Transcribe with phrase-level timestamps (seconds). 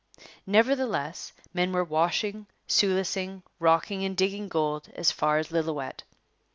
[0.47, 6.01] Nevertheless, men were washing, sluicing, rocking, and digging gold as far as Lillooet.